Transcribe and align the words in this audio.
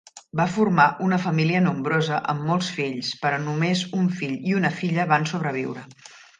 Va 0.39 0.45
formar 0.53 0.85
una 1.07 1.19
família 1.25 1.61
nombrosa 1.65 2.17
amb 2.33 2.47
molts 2.49 2.71
fills, 2.79 3.13
però 3.27 3.41
només 3.45 3.87
un 4.01 4.11
fill 4.23 4.37
i 4.55 4.59
una 4.63 4.75
filla 4.83 5.09
van 5.15 5.33
sobreviure. 5.35 5.89